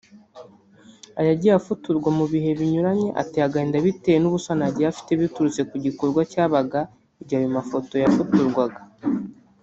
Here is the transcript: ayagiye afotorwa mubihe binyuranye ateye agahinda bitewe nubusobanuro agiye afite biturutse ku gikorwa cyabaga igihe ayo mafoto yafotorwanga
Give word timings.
ayagiye 1.19 1.53
afotorwa 1.59 2.09
mubihe 2.17 2.49
binyuranye 2.59 3.07
ateye 3.21 3.43
agahinda 3.47 3.83
bitewe 3.85 4.17
nubusobanuro 4.19 4.67
agiye 4.69 4.87
afite 4.89 5.11
biturutse 5.21 5.61
ku 5.69 5.75
gikorwa 5.85 6.21
cyabaga 6.31 6.79
igihe 7.21 7.39
ayo 7.39 7.49
mafoto 7.57 7.93
yafotorwanga 8.03 8.81